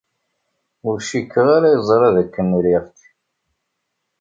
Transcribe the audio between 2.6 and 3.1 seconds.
riɣ-k.